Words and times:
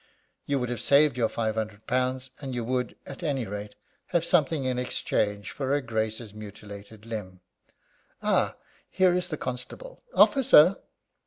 You 0.47 0.57
would 0.57 0.69
have 0.69 0.81
saved 0.81 1.15
your 1.15 1.29
five 1.29 1.53
hundred 1.53 1.85
pounds, 1.85 2.31
and 2.41 2.55
you 2.55 2.63
would, 2.63 2.95
at 3.05 3.21
any 3.21 3.45
rate, 3.45 3.75
have 4.07 4.25
something 4.25 4.65
in 4.65 4.79
exchange 4.79 5.51
for 5.51 5.67
her 5.69 5.79
Grace's 5.79 6.33
mutilated 6.33 7.05
limb. 7.05 7.39
Ah, 8.19 8.55
here 8.89 9.13
is 9.13 9.27
the 9.27 9.37
constable! 9.37 10.01
Officer!" 10.15 10.77